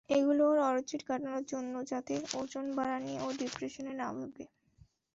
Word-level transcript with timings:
এগুলো 0.09 0.43
ওর 0.47 0.59
অরুচি 0.69 0.97
কাটানোর 1.01 1.43
জন্য 1.51 1.73
যাতে 1.91 2.15
ওজন 2.33 2.65
বাড়া 2.77 2.97
নিয়ে 2.99 3.19
ও 3.19 3.37
ডিপ্রেশনে 3.39 3.93
না 4.01 4.07
ভোগে। 4.15 4.45